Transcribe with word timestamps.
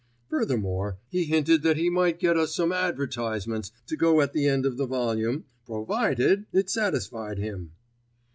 Furthermore 0.31 0.97
he 1.09 1.25
hinted 1.25 1.61
that 1.61 1.77
he 1.77 1.87
might 1.91 2.17
get 2.17 2.35
us 2.35 2.55
some 2.55 2.71
advertisements 2.71 3.71
to 3.85 3.95
go 3.95 4.19
at 4.21 4.33
the 4.33 4.47
end 4.47 4.65
of 4.65 4.77
the 4.77 4.87
volume, 4.87 5.45
provided 5.63 6.47
it 6.51 6.71
satisfied 6.71 7.37
him! 7.37 7.73